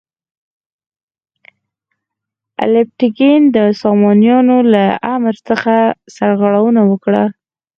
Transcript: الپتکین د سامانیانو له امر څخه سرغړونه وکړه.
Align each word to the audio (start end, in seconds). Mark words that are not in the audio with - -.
الپتکین 2.63 3.41
د 3.55 3.57
سامانیانو 3.81 4.57
له 4.73 4.83
امر 5.15 5.35
څخه 5.47 5.75
سرغړونه 6.15 6.81
وکړه. 6.91 7.23